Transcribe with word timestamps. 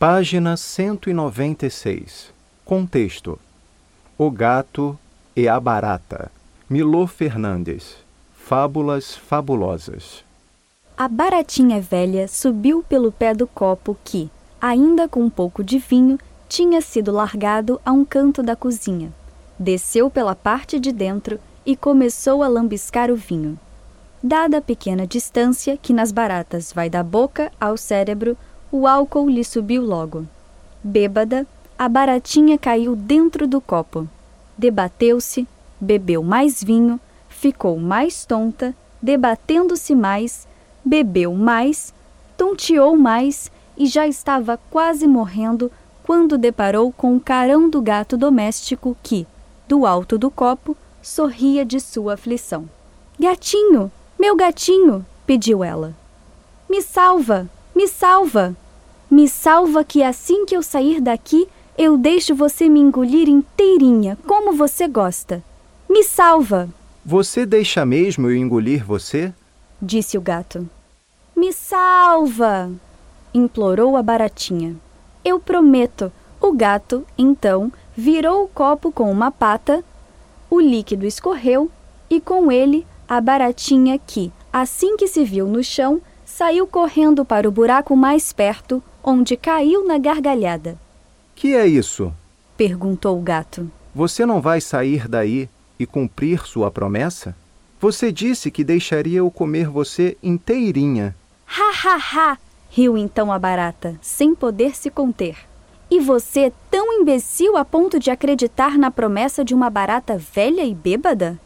Página 0.00 0.56
196. 0.56 2.32
Contexto: 2.64 3.38
O 4.16 4.30
gato 4.30 4.98
e 5.36 5.46
a 5.46 5.60
barata. 5.60 6.32
Milô 6.70 7.06
Fernandes. 7.06 7.98
Fábulas 8.32 9.14
fabulosas. 9.14 10.24
A 10.96 11.06
baratinha 11.06 11.82
velha 11.82 12.26
subiu 12.28 12.82
pelo 12.82 13.12
pé 13.12 13.34
do 13.34 13.46
copo 13.46 13.94
que, 14.02 14.30
ainda 14.58 15.06
com 15.06 15.20
um 15.20 15.28
pouco 15.28 15.62
de 15.62 15.78
vinho, 15.78 16.18
tinha 16.48 16.80
sido 16.80 17.12
largado 17.12 17.78
a 17.84 17.92
um 17.92 18.02
canto 18.02 18.42
da 18.42 18.56
cozinha. 18.56 19.12
Desceu 19.58 20.08
pela 20.08 20.34
parte 20.34 20.80
de 20.80 20.92
dentro 20.92 21.38
e 21.66 21.76
começou 21.76 22.42
a 22.42 22.48
lambiscar 22.48 23.10
o 23.10 23.16
vinho. 23.16 23.60
Dada 24.22 24.56
a 24.56 24.62
pequena 24.62 25.06
distância 25.06 25.76
que 25.76 25.92
nas 25.92 26.10
baratas 26.10 26.72
vai 26.72 26.88
da 26.88 27.02
boca 27.02 27.52
ao 27.60 27.76
cérebro, 27.76 28.34
o 28.72 28.86
álcool 28.86 29.28
lhe 29.28 29.44
subiu 29.44 29.82
logo. 29.82 30.26
Bêbada, 30.82 31.46
a 31.78 31.88
baratinha 31.88 32.58
caiu 32.58 32.94
dentro 32.94 33.46
do 33.46 33.60
copo. 33.60 34.08
Debateu-se, 34.56 35.46
bebeu 35.80 36.22
mais 36.22 36.62
vinho, 36.62 37.00
ficou 37.28 37.78
mais 37.78 38.24
tonta, 38.24 38.74
debatendo-se 39.00 39.94
mais, 39.94 40.46
bebeu 40.84 41.34
mais, 41.34 41.94
tonteou 42.36 42.96
mais 42.96 43.50
e 43.76 43.86
já 43.86 44.06
estava 44.06 44.58
quase 44.70 45.06
morrendo 45.06 45.70
quando 46.02 46.36
deparou 46.36 46.92
com 46.92 47.16
o 47.16 47.20
carão 47.20 47.70
do 47.70 47.80
gato 47.80 48.16
doméstico 48.16 48.96
que, 49.02 49.26
do 49.66 49.86
alto 49.86 50.18
do 50.18 50.30
copo, 50.30 50.76
sorria 51.02 51.64
de 51.64 51.80
sua 51.80 52.14
aflição. 52.14 52.68
Gatinho, 53.18 53.90
meu 54.18 54.36
gatinho, 54.36 55.04
pediu 55.26 55.64
ela. 55.64 55.94
Me 56.68 56.82
salva, 56.82 57.48
me 57.74 57.86
salva. 57.88 58.54
Me 59.10 59.28
salva 59.28 59.82
que 59.82 60.02
assim 60.02 60.46
que 60.46 60.56
eu 60.56 60.62
sair 60.62 61.00
daqui, 61.00 61.48
eu 61.76 61.98
deixo 61.98 62.34
você 62.34 62.68
me 62.68 62.78
engolir 62.78 63.28
inteirinha, 63.28 64.16
como 64.26 64.52
você 64.52 64.86
gosta. 64.86 65.42
Me 65.88 66.04
salva! 66.04 66.68
Você 67.04 67.44
deixa 67.44 67.84
mesmo 67.84 68.28
eu 68.28 68.36
engolir 68.36 68.84
você? 68.84 69.32
disse 69.82 70.16
o 70.16 70.20
gato. 70.20 70.68
Me 71.34 71.52
salva! 71.52 72.70
implorou 73.34 73.96
a 73.96 74.02
baratinha. 74.02 74.76
Eu 75.24 75.40
prometo. 75.40 76.12
O 76.40 76.52
gato, 76.52 77.04
então, 77.18 77.72
virou 77.96 78.44
o 78.44 78.48
copo 78.48 78.90
com 78.90 79.10
uma 79.10 79.30
pata, 79.30 79.84
o 80.48 80.58
líquido 80.58 81.04
escorreu 81.04 81.70
e 82.08 82.20
com 82.20 82.50
ele 82.50 82.86
a 83.08 83.20
baratinha 83.20 83.98
que, 83.98 84.32
assim 84.52 84.96
que 84.96 85.06
se 85.06 85.22
viu 85.22 85.46
no 85.46 85.62
chão, 85.62 86.00
saiu 86.40 86.66
correndo 86.66 87.22
para 87.22 87.46
o 87.46 87.52
buraco 87.52 87.94
mais 87.94 88.32
perto, 88.32 88.82
onde 89.04 89.36
caiu 89.36 89.86
na 89.86 89.98
gargalhada. 89.98 90.78
Que 91.36 91.54
é 91.54 91.66
isso? 91.66 92.14
perguntou 92.56 93.18
o 93.18 93.20
gato. 93.20 93.70
Você 93.94 94.24
não 94.24 94.40
vai 94.40 94.58
sair 94.58 95.06
daí 95.06 95.50
e 95.78 95.84
cumprir 95.84 96.46
sua 96.46 96.70
promessa? 96.70 97.36
Você 97.78 98.10
disse 98.10 98.50
que 98.50 98.64
deixaria 98.64 99.18
eu 99.18 99.30
comer 99.30 99.68
você 99.68 100.16
inteirinha. 100.22 101.14
Ha 101.46 101.72
ha 101.84 101.96
ha! 101.98 102.38
riu 102.70 102.96
então 102.96 103.30
a 103.30 103.38
barata, 103.38 103.98
sem 104.00 104.34
poder 104.34 104.74
se 104.74 104.88
conter. 104.88 105.36
E 105.90 106.00
você 106.00 106.50
tão 106.70 106.90
imbecil 107.02 107.58
a 107.58 107.66
ponto 107.66 107.98
de 107.98 108.10
acreditar 108.10 108.78
na 108.78 108.90
promessa 108.90 109.44
de 109.44 109.54
uma 109.54 109.68
barata 109.68 110.16
velha 110.16 110.64
e 110.64 110.74
bêbada? 110.74 111.38